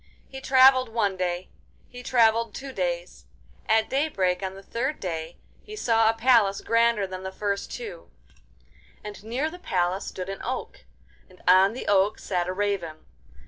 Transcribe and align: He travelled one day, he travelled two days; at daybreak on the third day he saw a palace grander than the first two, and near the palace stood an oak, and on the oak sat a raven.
He 0.27 0.41
travelled 0.41 0.89
one 0.89 1.15
day, 1.15 1.47
he 1.87 2.01
travelled 2.01 2.55
two 2.55 2.71
days; 2.73 3.25
at 3.69 3.87
daybreak 3.91 4.41
on 4.41 4.55
the 4.55 4.63
third 4.63 4.99
day 4.99 5.37
he 5.61 5.75
saw 5.75 6.09
a 6.09 6.13
palace 6.13 6.61
grander 6.61 7.05
than 7.05 7.21
the 7.21 7.31
first 7.31 7.71
two, 7.71 8.09
and 9.03 9.23
near 9.23 9.47
the 9.51 9.59
palace 9.59 10.07
stood 10.07 10.27
an 10.27 10.41
oak, 10.43 10.85
and 11.29 11.43
on 11.47 11.73
the 11.73 11.87
oak 11.87 12.17
sat 12.17 12.47
a 12.47 12.51
raven. 12.53 13.05